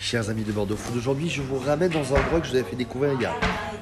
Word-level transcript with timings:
Chers 0.00 0.30
amis 0.30 0.44
de 0.44 0.52
Bordeaux 0.52 0.76
Food, 0.76 0.96
aujourd'hui 0.96 1.28
je 1.28 1.42
vous 1.42 1.58
ramène 1.58 1.90
dans 1.90 2.14
un 2.14 2.20
endroit 2.20 2.40
que 2.40 2.46
je 2.46 2.52
vous 2.52 2.56
avais 2.56 2.64
fait 2.68 2.74
découvrir 2.76 3.12
il 3.12 3.20
y 3.20 3.26
a, 3.26 3.32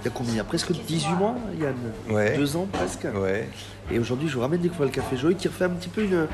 il 0.03 0.04
y 0.04 0.08
a 0.08 0.11
combien? 0.11 0.33
Il 0.33 0.37
y 0.37 0.41
a 0.41 0.44
presque 0.44 0.72
18 0.72 1.12
mois, 1.14 1.37
Yann 1.60 1.76
Ouais. 2.10 2.37
Deux 2.37 2.56
ans 2.56 2.67
presque 2.72 3.06
Ouais. 3.14 3.48
Et 3.92 4.00
aujourd'hui 4.00 4.28
je 4.28 4.34
vous 4.34 4.41
ramène 4.41 4.60
découvrir 4.60 4.86
le 4.86 4.92
Café 4.92 5.17
Joyeux 5.17 5.36
qui 5.36 5.46
refait 5.46 5.67
un 5.67 5.70
petit 5.70 5.89
peu 5.89 6.02
une, 6.02 6.26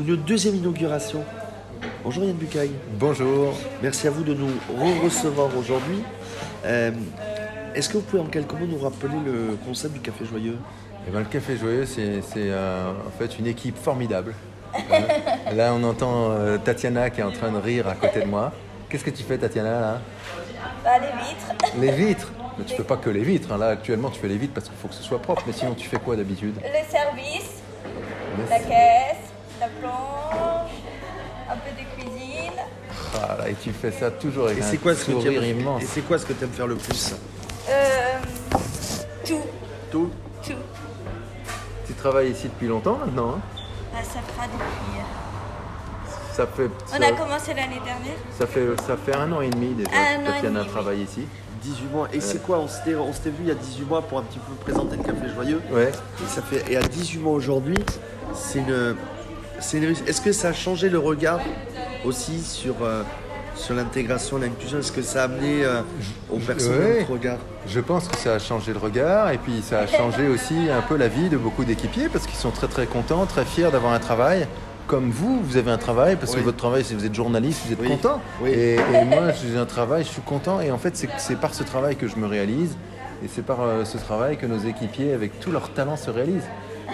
une 0.00 0.16
deuxième 0.16 0.56
inauguration. 0.56 1.22
Bonjour 2.02 2.24
Yann 2.24 2.34
Bucaille. 2.34 2.72
Bonjour. 2.98 3.54
Merci 3.82 4.08
à 4.08 4.10
vous 4.10 4.24
de 4.24 4.34
nous 4.34 4.50
re-recevoir 4.76 5.56
aujourd'hui. 5.56 6.02
Euh, 6.66 6.90
Est-ce 7.76 7.88
que 7.88 7.98
vous 7.98 8.02
pouvez 8.02 8.22
en 8.22 8.26
quelques 8.26 8.52
mots 8.52 8.66
nous 8.66 8.78
rappeler 8.78 9.14
le 9.24 9.54
concept 9.64 9.94
du 9.94 10.00
Café 10.00 10.24
Joyeux? 10.24 10.56
Eh 11.06 11.12
ben, 11.12 11.20
le 11.20 11.26
Café 11.26 11.56
Joyeux, 11.56 11.86
c'est 11.86 12.20
c'est, 12.22 12.50
euh, 12.50 12.90
en 12.90 13.16
fait 13.16 13.38
une 13.38 13.46
équipe 13.46 13.76
formidable. 13.78 14.34
Hein? 14.92 15.54
là, 15.54 15.72
on 15.74 15.82
entend 15.84 16.30
euh, 16.30 16.56
Tatiana 16.58 17.10
qui 17.10 17.20
est 17.20 17.24
en 17.24 17.32
train 17.32 17.50
de 17.50 17.58
rire 17.58 17.88
à 17.88 17.94
côté 17.94 18.20
de 18.20 18.26
moi. 18.26 18.52
Qu'est-ce 18.90 19.04
que 19.04 19.10
tu 19.10 19.22
fais, 19.22 19.38
Tatiana, 19.38 19.80
là 19.80 20.00
Bah, 20.84 20.90
les 20.98 21.06
vitres, 21.06 21.76
Les 21.78 21.90
vitres 21.92 22.32
Mais 22.58 22.64
tu 22.64 22.74
fais 22.74 22.82
pas 22.84 22.96
que 22.96 23.08
les 23.08 23.22
vitres. 23.22 23.52
hein. 23.52 23.58
Là, 23.58 23.68
actuellement, 23.68 24.10
tu 24.10 24.20
fais 24.20 24.28
les 24.28 24.36
vitres 24.36 24.52
parce 24.54 24.66
qu'il 24.68 24.76
faut 24.76 24.88
que 24.88 24.94
ce 24.94 25.02
soit 25.02 25.20
propre. 25.22 25.42
Mais 25.46 25.52
sinon, 25.52 25.74
tu 25.74 25.88
fais 25.88 25.98
quoi 25.98 26.16
d'habitude 26.16 26.56
le 26.56 26.90
service, 26.90 27.50
la 28.50 28.58
caisse, 28.58 29.30
la 29.60 29.68
planche, 29.80 30.70
un 31.48 31.56
peu 31.56 31.70
de 31.70 32.02
cuisine. 32.02 32.52
Ah, 33.14 33.36
là, 33.38 33.48
Et 33.48 33.54
tu 33.54 33.70
fais 33.72 33.92
ça 33.92 34.10
toujours 34.10 34.46
avec 34.46 34.58
Et 34.58 34.62
un 34.62 34.64
c'est 34.64 34.76
quoi 34.78 34.94
ce 34.94 35.00
que 35.06 35.12
tu 35.12 35.20
sourire 35.22 35.42
aimes 35.44 35.60
immense. 35.60 35.82
Et 35.82 35.86
c'est 35.86 36.02
quoi 36.02 36.18
ce 36.18 36.26
que 36.26 36.32
tu 36.32 36.44
aimes 36.44 36.50
faire 36.50 36.66
le 36.66 36.74
plus 36.76 37.14
Euh, 37.68 38.18
tout, 39.24 39.40
Tout 39.90 40.10
tout. 40.42 40.52
Tu 41.86 41.92
travailles 41.94 42.30
ici 42.30 42.48
depuis 42.48 42.66
longtemps 42.66 42.96
maintenant 42.96 43.36
hein 43.36 43.40
Ah, 43.94 44.02
ça 44.02 44.20
fera 44.20 44.46
depuis. 44.46 45.00
Euh, 46.40 46.68
ça 46.86 46.96
fait, 46.96 46.98
On 46.98 47.02
a 47.02 47.12
commencé 47.12 47.54
l'année 47.54 47.80
dernière. 47.84 48.16
ça 48.38 48.46
fait, 48.46 48.66
ça 48.86 48.96
fait 48.96 49.14
un 49.14 49.30
an 49.32 49.40
et 49.40 49.50
demi 49.50 49.74
déjà 49.74 49.90
que 49.90 50.24
Tatiana 50.26 50.42
demi, 50.42 50.58
oui. 50.60 50.68
travaille 50.68 51.02
ici. 51.02 51.26
18 51.62 51.92
mois. 51.92 52.08
Et 52.12 52.20
c'est 52.20 52.42
quoi 52.42 52.58
On 52.58 52.68
s'était 52.68 52.94
on 52.94 53.12
s'était 53.12 53.30
vu 53.30 53.36
il 53.42 53.48
y 53.48 53.50
a 53.50 53.54
18 53.54 53.84
mois 53.84 54.02
pour 54.02 54.18
un 54.18 54.22
petit 54.22 54.38
peu 54.38 54.52
présenter 54.54 54.96
le 54.96 55.02
Café 55.02 55.28
Joyeux. 55.34 55.60
Ouais. 55.70 55.90
Et, 56.22 56.28
ça 56.28 56.42
fait, 56.42 56.70
et 56.70 56.76
à 56.76 56.82
18 56.82 57.18
mois 57.18 57.34
aujourd'hui, 57.34 57.76
c'est 58.34 58.60
une, 58.60 58.96
c'est 59.60 59.78
une 59.78 59.84
réussite. 59.84 60.08
Est-ce 60.08 60.20
que 60.20 60.32
ça 60.32 60.48
a 60.48 60.52
changé 60.52 60.88
le 60.88 60.98
regard 60.98 61.40
aussi 62.04 62.40
sur, 62.40 62.76
euh, 62.82 63.02
sur 63.54 63.74
l'intégration, 63.74 64.38
l'inclusion? 64.38 64.78
Est-ce 64.78 64.92
que 64.92 65.02
ça 65.02 65.22
a 65.22 65.24
amené 65.24 65.64
euh, 65.64 65.82
aux 66.30 66.38
personnes 66.38 66.78
ouais. 66.78 67.02
autre 67.02 67.12
regard? 67.12 67.38
Je 67.66 67.80
pense 67.80 68.08
que 68.08 68.16
ça 68.16 68.34
a 68.34 68.38
changé 68.38 68.72
le 68.72 68.78
regard 68.78 69.30
et 69.30 69.38
puis 69.38 69.62
ça 69.62 69.80
a 69.80 69.86
changé 69.86 70.28
aussi 70.28 70.54
un 70.70 70.82
peu 70.82 70.96
la 70.96 71.08
vie 71.08 71.28
de 71.28 71.36
beaucoup 71.36 71.64
d'équipiers 71.64 72.08
parce 72.08 72.26
qu'ils 72.26 72.38
sont 72.38 72.50
très 72.50 72.68
très 72.68 72.86
contents, 72.86 73.26
très 73.26 73.44
fiers 73.44 73.70
d'avoir 73.70 73.92
un 73.92 73.98
travail. 73.98 74.46
Comme 74.90 75.10
vous, 75.12 75.40
vous 75.44 75.56
avez 75.56 75.70
un 75.70 75.78
travail 75.78 76.16
parce 76.16 76.32
Oui. 76.32 76.40
que 76.40 76.44
votre 76.46 76.56
travail, 76.56 76.82
si 76.82 76.94
vous 76.96 77.04
êtes 77.06 77.14
journaliste, 77.14 77.60
vous 77.64 77.72
êtes 77.74 77.80
Oui. 77.80 77.86
content. 77.86 78.20
Oui. 78.42 78.50
Et, 78.50 78.74
et 78.74 79.04
moi, 79.04 79.30
j'ai 79.30 79.56
un 79.56 79.64
travail, 79.64 80.02
je 80.02 80.08
suis 80.08 80.20
content. 80.22 80.60
Et 80.60 80.72
en 80.72 80.78
fait, 80.78 80.96
c'est 80.96 81.08
c'est 81.18 81.36
par 81.38 81.54
ce 81.54 81.62
travail 81.62 81.94
que 81.94 82.08
je 82.08 82.16
me 82.16 82.26
réalise 82.26 82.76
et 83.24 83.28
c'est 83.32 83.42
par 83.46 83.60
euh, 83.62 83.84
ce 83.84 83.98
travail 83.98 84.36
que 84.36 84.46
nos 84.46 84.58
équipiers, 84.58 85.12
avec 85.12 85.38
tout 85.38 85.52
leur 85.52 85.68
talent, 85.74 85.96
se 85.96 86.10
réalisent. 86.10 86.48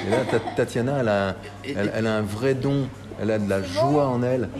Et 0.06 0.10
là, 0.10 0.18
Ta- 0.30 0.40
Tatiana, 0.56 0.98
elle 1.00 1.08
a, 1.08 1.28
un, 1.28 1.34
Et- 1.64 1.74
elle, 1.74 1.90
elle 1.96 2.06
a 2.06 2.16
un 2.16 2.20
vrai 2.20 2.52
don, 2.52 2.86
elle 3.18 3.30
a 3.30 3.38
de 3.38 3.48
la 3.48 3.62
joie 3.62 4.06
en 4.08 4.22
elle. 4.22 4.50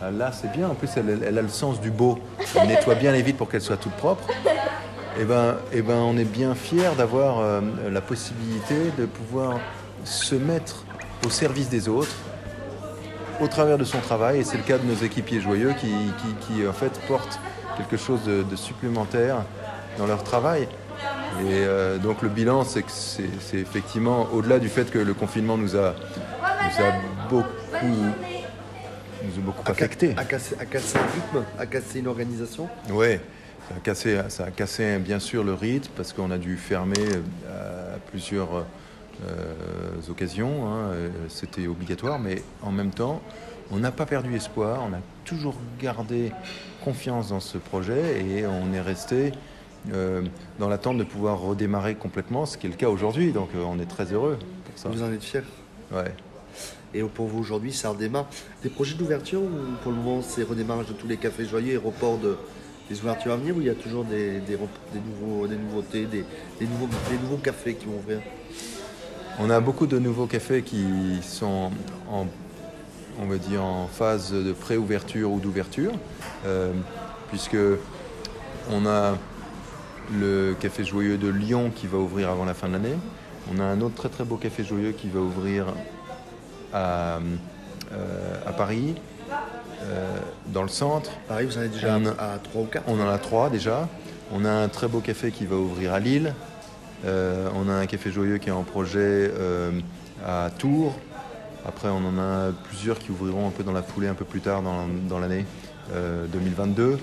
Ah, 0.00 0.12
Là, 0.12 0.30
c'est 0.30 0.52
bien. 0.52 0.68
En 0.68 0.74
plus, 0.74 0.88
elle, 0.96 1.20
elle 1.26 1.36
a 1.36 1.42
le 1.42 1.48
sens 1.48 1.80
du 1.80 1.90
beau. 1.90 2.20
Elle 2.54 2.68
nettoie 2.68 2.94
bien 2.94 3.10
les 3.10 3.22
vitres 3.22 3.38
pour 3.38 3.48
qu'elles 3.48 3.60
soient 3.62 3.76
toutes 3.76 3.94
propres. 3.94 4.28
Eh 5.20 5.24
ben, 5.24 5.56
eh 5.72 5.82
ben, 5.82 5.96
on 5.96 6.16
est 6.16 6.24
bien 6.30 6.54
fiers 6.54 6.94
d'avoir 6.96 7.40
euh, 7.40 7.60
la 7.90 8.00
possibilité 8.00 8.76
de 8.96 9.06
pouvoir 9.06 9.58
se 10.04 10.36
mettre 10.36 10.84
au 11.26 11.30
service 11.30 11.68
des 11.68 11.88
autres 11.88 12.14
au 13.40 13.48
travers 13.48 13.78
de 13.78 13.84
son 13.84 13.98
travail. 13.98 14.40
Et 14.40 14.44
c'est 14.44 14.56
le 14.56 14.62
cas 14.62 14.78
de 14.78 14.84
nos 14.86 14.94
équipiers 14.96 15.40
joyeux 15.40 15.72
qui, 15.80 15.86
qui, 15.88 16.54
qui, 16.54 16.66
en 16.66 16.72
fait, 16.72 16.92
portent 17.08 17.38
quelque 17.76 17.96
chose 17.96 18.22
de, 18.24 18.42
de 18.42 18.56
supplémentaire 18.56 19.38
dans 19.98 20.06
leur 20.06 20.22
travail. 20.24 20.62
Et 21.40 21.44
euh, 21.50 21.98
donc 21.98 22.22
le 22.22 22.28
bilan, 22.28 22.64
c'est 22.64 22.82
que 22.82 22.90
c'est 22.92 23.58
effectivement, 23.58 24.28
au-delà 24.32 24.58
du 24.60 24.68
fait 24.68 24.88
que 24.90 24.98
le 25.00 25.14
confinement 25.14 25.56
nous 25.56 25.74
a, 25.76 25.94
nous 26.40 26.84
a 26.84 26.92
beaucoup, 27.28 27.86
nous 29.24 29.38
a 29.38 29.40
beaucoup 29.40 29.62
À 29.62 29.64
ca- 29.66 29.72
affectés. 29.72 30.14
À 30.16 30.24
casser, 30.24 30.54
à 30.60 30.64
casser 30.64 30.96
un 30.98 31.02
rythme, 31.12 31.44
à 31.58 31.66
casser 31.66 31.98
une 31.98 32.06
organisation 32.06 32.68
Oui, 32.90 33.16
ça 33.68 33.74
a 33.76 33.80
cassé, 33.82 34.20
ça 34.28 34.44
a 34.44 34.50
cassé 34.52 34.98
bien 34.98 35.18
sûr 35.18 35.42
le 35.42 35.54
rythme 35.54 35.90
parce 35.96 36.12
qu'on 36.12 36.30
a 36.30 36.38
dû 36.38 36.56
fermer 36.56 36.94
euh, 37.48 37.96
à 37.96 37.98
plusieurs 38.10 38.64
occasions. 40.10 40.66
hein, 40.66 40.90
euh, 40.92 41.08
C'était 41.28 41.66
obligatoire, 41.66 42.18
mais 42.18 42.42
en 42.62 42.72
même 42.72 42.90
temps, 42.90 43.20
on 43.70 43.78
n'a 43.78 43.90
pas 43.92 44.06
perdu 44.06 44.34
espoir. 44.36 44.82
On 44.88 44.92
a 44.92 45.00
toujours 45.24 45.56
gardé 45.80 46.32
confiance 46.84 47.30
dans 47.30 47.40
ce 47.40 47.58
projet 47.58 48.22
et 48.26 48.46
on 48.46 48.72
est 48.72 48.80
resté 48.80 49.32
euh, 49.92 50.22
dans 50.58 50.68
l'attente 50.68 50.98
de 50.98 51.04
pouvoir 51.04 51.40
redémarrer 51.40 51.94
complètement, 51.94 52.46
ce 52.46 52.58
qui 52.58 52.66
est 52.66 52.70
le 52.70 52.76
cas 52.76 52.88
aujourd'hui. 52.88 53.32
Donc 53.32 53.50
euh, 53.54 53.62
on 53.66 53.78
est 53.78 53.86
très 53.86 54.12
heureux 54.12 54.38
pour 54.38 54.78
ça. 54.78 54.88
Vous 54.88 55.02
en 55.02 55.12
êtes 55.12 55.24
fiers 55.24 55.42
Ouais. 55.92 56.12
Et 56.92 57.02
pour 57.02 57.26
vous 57.26 57.40
aujourd'hui, 57.40 57.72
ça 57.72 57.90
redémarre. 57.90 58.26
Des 58.62 58.68
projets 58.70 58.94
d'ouverture 58.94 59.42
ou 59.42 59.48
pour 59.82 59.90
le 59.92 59.98
moment 59.98 60.22
c'est 60.22 60.42
redémarrage 60.44 60.86
de 60.86 60.92
tous 60.92 61.08
les 61.08 61.16
cafés 61.16 61.44
joyeux 61.44 61.74
et 61.74 61.76
report 61.76 62.18
de, 62.18 62.36
des 62.88 63.00
ouvertures 63.00 63.32
à 63.32 63.36
venir 63.36 63.56
ou 63.56 63.60
il 63.60 63.66
y 63.66 63.70
a 63.70 63.74
toujours 63.74 64.04
des, 64.04 64.38
des, 64.40 64.56
nouveaux, 64.56 65.46
des 65.46 65.56
nouveautés, 65.56 66.06
des 66.06 66.24
nouveaux, 66.66 66.88
des 67.10 67.18
nouveaux 67.18 67.36
cafés 67.38 67.74
qui 67.74 67.86
vont 67.86 67.96
ouvrir? 67.96 68.20
On 69.40 69.50
a 69.50 69.58
beaucoup 69.60 69.86
de 69.86 69.98
nouveaux 69.98 70.26
cafés 70.26 70.62
qui 70.62 71.18
sont 71.22 71.70
en, 72.08 72.26
on 73.20 73.26
va 73.26 73.36
dire, 73.36 73.64
en 73.64 73.88
phase 73.88 74.32
de 74.32 74.52
pré-ouverture 74.52 75.30
ou 75.32 75.40
d'ouverture, 75.40 75.92
euh, 76.46 76.72
puisque 77.30 77.56
on 78.70 78.86
a 78.86 79.16
le 80.12 80.54
café 80.60 80.84
joyeux 80.84 81.18
de 81.18 81.28
Lyon 81.28 81.72
qui 81.74 81.88
va 81.88 81.98
ouvrir 81.98 82.30
avant 82.30 82.44
la 82.44 82.54
fin 82.54 82.68
de 82.68 82.74
l'année. 82.74 82.96
On 83.52 83.58
a 83.58 83.64
un 83.64 83.80
autre 83.80 83.96
très 83.96 84.08
très 84.08 84.24
beau 84.24 84.36
café 84.36 84.62
joyeux 84.62 84.92
qui 84.92 85.08
va 85.08 85.18
ouvrir 85.18 85.66
à, 86.72 87.18
euh, 87.92 88.40
à 88.46 88.52
Paris, 88.52 88.94
euh, 89.82 90.16
dans 90.46 90.62
le 90.62 90.68
centre. 90.68 91.10
Pareil, 91.26 91.46
vous 91.46 91.58
en 91.58 91.62
êtes 91.62 91.72
déjà 91.72 91.98
On 91.98 92.06
à 92.06 92.38
3 92.42 92.62
ou 92.62 92.66
4 92.66 92.84
On 92.86 93.00
en 93.00 93.08
a 93.08 93.18
trois 93.18 93.50
déjà. 93.50 93.88
On 94.32 94.44
a 94.44 94.50
un 94.50 94.68
très 94.68 94.86
beau 94.86 95.00
café 95.00 95.32
qui 95.32 95.44
va 95.44 95.56
ouvrir 95.56 95.92
à 95.92 95.98
Lille. 95.98 96.34
Euh, 97.04 97.48
on 97.54 97.68
a 97.68 97.74
un 97.74 97.86
café 97.86 98.10
joyeux 98.10 98.38
qui 98.38 98.48
est 98.48 98.52
en 98.52 98.62
projet 98.62 98.98
euh, 98.98 99.70
à 100.24 100.50
Tours. 100.58 100.98
Après, 101.66 101.88
on 101.88 101.98
en 102.06 102.18
a 102.18 102.52
plusieurs 102.68 102.98
qui 102.98 103.10
ouvriront 103.10 103.48
un 103.48 103.50
peu 103.50 103.62
dans 103.62 103.72
la 103.72 103.82
foulée 103.82 104.08
un 104.08 104.14
peu 104.14 104.24
plus 104.24 104.40
tard 104.40 104.62
dans, 104.62 105.18
l'année 105.18 105.44
euh, 105.92 106.26
2022. 106.26 106.98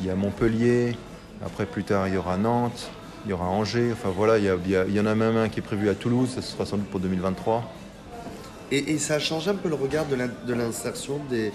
Il 0.00 0.06
y 0.06 0.10
a 0.10 0.14
Montpellier. 0.14 0.96
Après, 1.44 1.66
plus 1.66 1.84
tard, 1.84 2.08
il 2.08 2.14
y 2.14 2.16
aura 2.16 2.36
Nantes. 2.36 2.90
Il 3.24 3.30
y 3.30 3.32
aura 3.32 3.46
Angers. 3.46 3.90
Enfin 3.92 4.10
voilà, 4.14 4.38
il 4.38 4.44
y, 4.44 5.00
en 5.00 5.06
a 5.06 5.14
même 5.14 5.36
un 5.36 5.48
qui 5.48 5.60
est 5.60 5.62
prévu 5.62 5.88
à 5.88 5.94
Toulouse. 5.94 6.30
Ça 6.34 6.42
sera 6.42 6.66
sans 6.66 6.76
doute 6.76 6.88
pour 6.88 7.00
2023. 7.00 7.72
Et, 8.72 8.98
ça 8.98 9.14
a 9.14 9.18
changé 9.18 9.50
un 9.50 9.54
peu 9.54 9.68
le 9.68 9.74
regard 9.74 10.06
de 10.06 10.14
l'in- 10.14 10.30
de 10.46 10.54
l'insertion 10.54 11.20
des, 11.28 11.52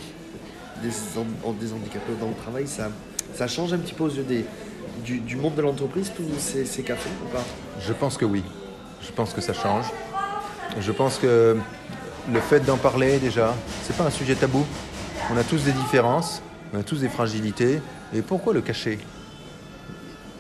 des 0.82 1.74
handicapés 1.74 2.14
dans 2.20 2.28
le 2.28 2.36
travail? 2.36 2.68
Ça, 2.68 2.90
ça 3.34 3.48
change 3.48 3.74
un 3.74 3.78
petit 3.78 3.94
peu 3.94 4.04
aux 4.04 4.10
yeux 4.10 4.24
des, 4.24 4.46
du, 5.04 5.36
monde 5.36 5.56
de 5.56 5.62
l'entreprise, 5.62 6.12
tous 6.16 6.24
ces, 6.38 6.66
ces 6.66 6.84
cafés 6.84 7.10
ou 7.24 7.30
pas? 7.30 7.44
Je 7.80 7.94
pense 7.94 8.18
que 8.18 8.26
oui. 8.26 8.44
Je 9.02 9.12
pense 9.12 9.34
que 9.34 9.42
ça 9.42 9.54
change. 9.54 9.86
Je 10.80 10.92
pense 10.92 11.18
que 11.18 11.58
le 12.32 12.40
fait 12.40 12.62
d'en 12.62 12.78
parler 12.78 13.20
déjà, 13.20 13.54
c'est 13.84 13.96
pas 13.96 14.06
un 14.06 14.10
sujet 14.10 14.36
tabou. 14.36 14.66
On 15.32 15.38
a 15.38 15.44
tous 15.44 15.64
des 15.64 15.72
différences, 15.72 16.42
on 16.74 16.80
a 16.80 16.84
tous 16.84 17.02
des 17.02 17.10
fragilités. 17.10 17.82
Et 18.14 18.22
pourquoi 18.22 18.54
le 18.54 18.62
cacher? 18.62 19.00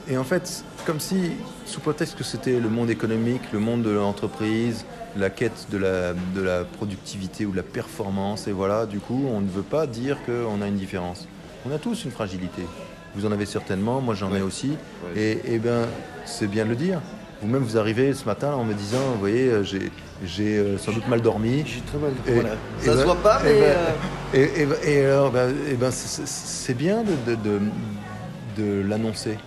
Et 0.07 0.17
en 0.17 0.23
fait, 0.23 0.63
comme 0.85 0.99
si, 0.99 1.31
sous 1.65 1.79
prétexte 1.79 2.15
que 2.15 2.23
c'était 2.23 2.59
le 2.59 2.69
monde 2.69 2.89
économique, 2.89 3.41
le 3.51 3.59
monde 3.59 3.81
de 3.81 3.89
l'entreprise, 3.89 4.85
la 5.17 5.29
quête 5.29 5.67
de 5.71 5.77
la, 5.77 6.13
de 6.13 6.41
la 6.41 6.63
productivité 6.63 7.45
ou 7.45 7.51
de 7.51 7.57
la 7.57 7.63
performance, 7.63 8.47
et 8.47 8.51
voilà, 8.51 8.85
du 8.85 8.99
coup, 8.99 9.25
on 9.31 9.41
ne 9.41 9.49
veut 9.49 9.63
pas 9.63 9.87
dire 9.87 10.17
qu'on 10.25 10.61
a 10.61 10.67
une 10.67 10.77
différence. 10.77 11.27
On 11.67 11.73
a 11.73 11.79
tous 11.79 12.05
une 12.05 12.11
fragilité. 12.11 12.63
Vous 13.15 13.25
en 13.25 13.31
avez 13.31 13.45
certainement, 13.45 14.01
moi 14.01 14.13
j'en 14.13 14.33
ai 14.35 14.41
aussi. 14.41 14.73
Et, 15.15 15.39
et 15.53 15.57
ben, 15.59 15.85
c'est 16.25 16.47
bien 16.47 16.65
de 16.65 16.69
le 16.71 16.75
dire. 16.75 17.01
Vous-même, 17.41 17.63
vous 17.63 17.77
arrivez 17.77 18.13
ce 18.13 18.25
matin 18.25 18.53
en 18.53 18.63
me 18.63 18.73
disant, 18.73 18.97
vous 19.13 19.19
voyez, 19.19 19.49
euh, 19.49 19.63
j'ai, 19.63 20.57
euh, 20.57 20.77
sans 20.77 20.91
doute 20.93 21.07
mal 21.07 21.21
dormi. 21.21 21.63
J'ai 21.65 21.81
très 21.81 21.97
mal. 21.97 22.11
Voilà. 22.25 22.49
et 22.81 22.85
Ça 22.85 22.91
se 22.93 22.97
ben- 22.97 23.03
voit 23.03 23.15
pas, 23.15 23.41
et 23.41 23.53
mais. 23.53 23.59
ben- 23.59 24.65
euh, 24.67 24.75
Et, 24.85 25.05
alors, 25.05 25.31
ben, 25.31 25.53
et 25.69 25.73
ben, 25.75 25.91
c'est- 25.91 26.73
bien 26.73 27.03
de, 27.03 27.11
de, 27.31 27.35
de- 27.35 27.61
de 28.57 28.81
l'annoncer. 28.87 29.37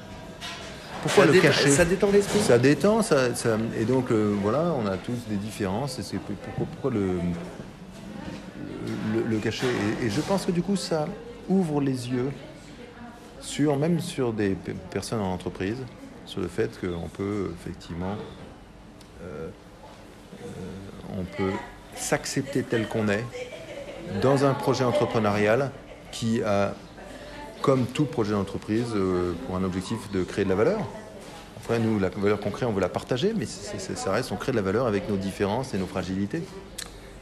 Pourquoi 1.03 1.27
ça 1.27 1.33
le 1.33 1.41
cacher 1.41 1.71
Ça 1.71 1.85
détend 1.85 2.11
l'esprit. 2.13 2.41
Ça 2.41 2.59
détend, 2.59 3.03
ça, 3.03 3.35
ça- 3.35 3.57
et 3.81 3.85
donc 3.85 4.11
euh, 4.11 4.35
voilà, 4.43 4.75
on 4.83 4.87
a 4.87 4.97
tous 4.97 5.17
des 5.29 5.37
différences, 5.37 5.99
et 5.99 6.03
c'est 6.03 6.19
pourquoi, 6.19 6.67
pourquoi 6.73 6.91
le, 6.91 7.07
le, 9.15 9.23
le 9.29 9.37
cacher? 9.39 9.67
Et, 10.03 10.07
et 10.07 10.11
je 10.11 10.21
pense 10.21 10.45
que 10.45 10.53
du 10.53 10.63
coup, 10.63 10.77
ça 10.77 11.07
ouvre 11.49 11.81
les 11.81 12.09
yeux 12.11 12.31
sur, 13.59 13.77
même 13.77 13.99
sur 13.99 14.33
des 14.33 14.51
pe- 14.51 14.73
personnes 14.91 15.21
en 15.21 15.33
entreprise, 15.33 15.79
sur 16.27 16.41
le 16.41 16.47
fait 16.47 16.79
qu'on 16.81 17.09
peut 17.09 17.51
effectivement, 17.61 18.15
euh, 19.25 19.49
euh, 20.41 20.47
on 21.19 21.25
peut 21.25 21.51
s'accepter 21.97 22.63
tel 22.63 22.87
qu'on 22.87 23.09
est 23.09 23.25
dans 24.23 24.45
un 24.45 24.55
projet 24.55 24.85
entrepreneurial 24.85 25.73
qui 26.13 26.41
a 26.43 26.73
comme 27.61 27.87
tout 27.87 28.05
projet 28.05 28.31
d'entreprise, 28.31 28.93
euh, 28.95 29.33
pour 29.45 29.57
un 29.57 29.65
objectif 29.65 29.99
de 30.13 30.23
créer 30.23 30.45
de 30.45 30.51
la 30.51 30.55
valeur. 30.55 30.79
Après, 31.57 31.81
nous, 31.81 31.99
la 31.99 32.11
valeur 32.11 32.39
qu'on 32.39 32.53
crée, 32.53 32.65
on 32.65 32.73
veut 32.73 32.81
la 32.81 32.89
partager, 32.89 33.33
mais 33.37 33.47
ça 33.47 34.13
reste, 34.13 34.31
on 34.31 34.37
crée 34.37 34.53
de 34.53 34.57
la 34.57 34.63
valeur 34.63 34.87
avec 34.87 35.09
nos 35.09 35.17
différences 35.17 35.75
et 35.75 35.79
nos 35.79 35.87
fragilités. 35.89 36.45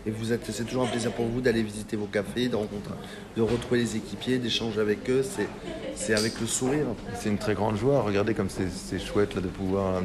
Et 0.06 0.10
vous 0.10 0.32
êtes, 0.32 0.48
c'est 0.52 0.64
toujours 0.64 0.84
un 0.84 0.86
plaisir 0.86 1.10
pour 1.10 1.26
vous 1.26 1.40
d'aller 1.40 1.62
visiter 1.62 1.96
vos 1.96 2.06
cafés, 2.06 2.48
de 2.48 2.54
rencontrer, 2.54 2.94
de 3.36 3.42
retrouver 3.42 3.80
les 3.80 3.96
équipiers, 3.96 4.38
d'échanger 4.38 4.80
avec 4.80 5.10
eux. 5.10 5.24
C'est, 5.28 5.48
c'est 5.96 6.14
avec 6.14 6.40
le 6.40 6.46
sourire. 6.46 6.86
C'est 7.14 7.28
une 7.28 7.38
très 7.38 7.54
grande 7.54 7.76
joie. 7.76 8.02
Regardez 8.02 8.32
comme 8.32 8.48
c'est 8.48 8.70
c'est 8.70 9.00
chouette 9.00 9.34
là, 9.34 9.40
de 9.40 9.48
pouvoir 9.48 9.96
euh, 9.96 10.00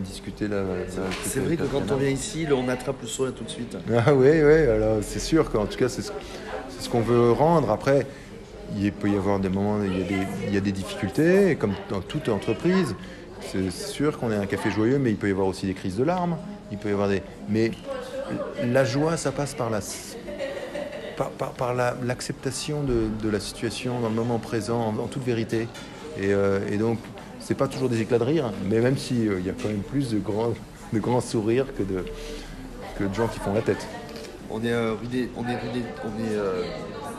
discuter 0.00 0.46
là. 0.46 0.62
C'est 1.24 1.40
vrai 1.40 1.56
que 1.56 1.62
quand 1.62 1.90
on 1.90 1.96
vient 1.96 2.10
ici, 2.10 2.44
là, 2.44 2.54
on 2.54 2.68
attrape 2.68 3.00
le 3.00 3.08
sourire 3.08 3.32
tout 3.34 3.44
de 3.44 3.48
suite. 3.48 3.78
Ah 3.90 4.12
oui, 4.14 4.28
oui, 4.28 4.60
alors 4.68 4.98
c'est 5.00 5.20
sûr 5.20 5.50
qu'en 5.50 5.64
tout 5.64 5.78
cas, 5.78 5.88
c'est 5.88 6.02
ce, 6.02 6.12
c'est 6.68 6.84
ce 6.84 6.90
qu'on 6.90 7.00
veut 7.00 7.32
rendre. 7.32 7.70
Après, 7.70 8.06
il 8.76 8.92
peut 8.92 9.08
y 9.08 9.16
avoir 9.16 9.40
des 9.40 9.48
moments, 9.48 9.82
il 9.82 9.98
y 9.98 10.02
a 10.02 10.06
des, 10.06 10.26
il 10.48 10.54
y 10.54 10.58
a 10.58 10.60
des 10.60 10.72
difficultés, 10.72 11.56
comme 11.56 11.72
dans 11.88 12.02
toute 12.02 12.28
entreprise. 12.28 12.94
C'est 13.40 13.70
c'est 13.70 13.88
sûr 13.92 14.18
qu'on 14.18 14.30
est 14.32 14.36
un 14.36 14.46
café 14.46 14.70
joyeux, 14.70 14.98
mais 14.98 15.12
il 15.12 15.16
peut 15.16 15.28
y 15.28 15.32
avoir 15.32 15.46
aussi 15.46 15.66
des 15.66 15.74
crises 15.74 15.96
de 15.96 16.04
larmes. 16.04 16.36
Il 16.72 16.78
peut 16.78 16.90
y 16.90 16.92
avoir 16.92 17.08
des. 17.08 17.22
Mais 17.48 17.70
la 18.64 18.84
joie, 18.84 19.16
ça 19.16 19.32
passe 19.32 19.54
par 19.54 19.70
la, 19.70 19.80
par, 21.16 21.30
par- 21.30 21.52
par 21.52 21.74
la- 21.74 21.96
l'acceptation 22.04 22.82
de, 22.82 23.08
de 23.22 23.30
la 23.30 23.40
situation 23.40 24.00
dans 24.00 24.08
le 24.08 24.14
moment 24.14 24.38
présent, 24.38 24.80
en, 24.80 24.98
en 25.02 25.06
toute 25.06 25.24
vérité. 25.24 25.68
Et, 26.18 26.32
euh, 26.32 26.60
et 26.70 26.76
donc, 26.76 26.98
c'est 27.40 27.54
pas 27.54 27.68
toujours 27.68 27.88
des 27.88 28.00
éclats 28.00 28.18
de 28.18 28.24
rire, 28.24 28.52
mais 28.68 28.80
même 28.80 28.96
s'il 28.96 29.24
y 29.44 29.50
a 29.50 29.52
quand 29.60 29.68
même 29.68 29.82
plus 29.82 30.10
de 30.10 30.18
grands, 30.18 30.54
de 30.92 30.98
grands 30.98 31.20
sourires 31.20 31.66
que 31.76 31.82
de, 31.82 32.04
que 32.98 33.04
de 33.04 33.14
gens 33.14 33.28
qui 33.28 33.38
font 33.38 33.52
la 33.54 33.62
tête. 33.62 33.86
On 34.50 34.62
est 34.62 34.72
euh, 34.72 34.94
on 35.02 35.14
est 35.14 35.28
on 35.36 35.48
est 35.48 36.34
euh, 36.36 36.62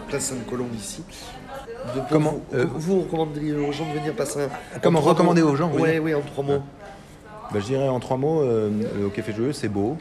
place 0.08 0.24
Sainte-Colombe 0.26 0.74
ici. 0.76 1.04
De- 1.96 2.02
Comment, 2.10 2.40
vous, 2.52 2.58
euh, 2.58 2.66
vous 2.74 3.02
recommanderiez 3.02 3.54
aux 3.54 3.72
gens 3.72 3.86
de 3.94 4.00
venir 4.00 4.14
passer 4.14 4.42
un. 4.44 4.80
Comment 4.82 5.00
recommander 5.02 5.42
mots 5.42 5.50
aux 5.52 5.56
gens, 5.56 5.72
oui. 5.74 6.00
Oui, 6.00 6.14
en 6.16 6.22
trois 6.22 6.44
mots. 6.44 6.62
Bah, 7.52 7.60
je 7.60 7.66
dirais 7.66 7.88
en 7.88 8.00
trois 8.00 8.18
mots, 8.18 8.42
euh, 8.42 8.70
au 9.06 9.10
Café 9.10 9.34
Joyeux, 9.34 9.54
c'est 9.54 9.68
beau, 9.70 9.98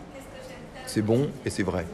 c'est 0.97 1.03
bon 1.03 1.29
et 1.45 1.51
c'est 1.51 1.63
vrai. 1.63 1.85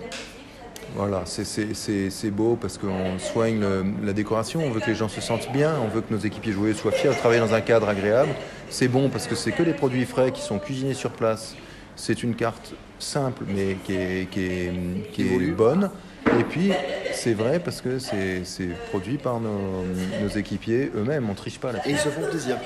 Voilà, 0.94 1.22
c'est- 1.26 2.30
beau 2.30 2.56
parce 2.60 2.78
qu'on 2.78 3.18
soigne 3.18 3.58
le- 3.58 3.84
la 4.04 4.12
décoration, 4.12 4.62
on 4.64 4.70
veut 4.70 4.78
que 4.80 4.86
les 4.86 4.94
gens 4.94 5.08
se 5.08 5.20
sentent 5.20 5.50
bien, 5.52 5.74
on 5.84 5.88
veut 5.88 6.02
que 6.02 6.12
nos 6.14 6.20
équipiers 6.20 6.52
joyeux 6.52 6.74
soient 6.74 6.92
fiers 6.92 7.08
de 7.10 7.14
travailler 7.14 7.40
dans 7.40 7.52
un 7.52 7.62
cadre 7.62 7.88
agréable. 7.88 8.30
C'est 8.70 8.86
bon 8.86 9.08
parce 9.08 9.26
que 9.26 9.34
c'est 9.34 9.50
que 9.50 9.64
des 9.64 9.72
produits 9.72 10.04
frais 10.04 10.30
qui 10.30 10.40
sont 10.40 10.60
cuisinés 10.60 10.94
sur 10.94 11.10
place. 11.10 11.56
C'est 11.96 12.22
une 12.22 12.36
carte 12.36 12.74
simple 13.00 13.42
mais 13.48 13.76
qui 13.84 13.94
est, 13.94 14.28
qui 14.30 14.40
est, 14.44 14.72
qui 15.12 15.22
est 15.22 15.50
bonne. 15.50 15.90
Et 16.38 16.44
puis, 16.44 16.70
c'est 17.12 17.34
vrai 17.34 17.58
parce 17.58 17.80
que 17.80 17.98
c'est 17.98 18.68
produit 18.90 19.18
par 19.18 19.40
nos, 19.40 19.82
nos 20.22 20.28
équipiers 20.28 20.92
eux-mêmes, 20.94 21.28
on 21.28 21.34
triche 21.34 21.58
pas 21.58 21.72
là 21.72 21.80
Et 21.86 21.90
ils 21.90 21.98
se 21.98 22.08
font 22.08 22.22
plaisir. 22.30 22.56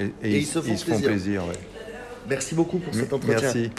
Et, 0.00 0.06
et 0.24 0.38
ils 0.38 0.44
se 0.46 0.58
font 0.58 0.62
plaisir. 0.74 1.06
plaisir. 1.10 1.42
ouais. 1.46 1.54
Merci 2.28 2.56
beaucoup 2.56 2.78
pour 2.78 2.92
cet 2.92 3.12
entretien. 3.12 3.38
Merci. 3.40 3.70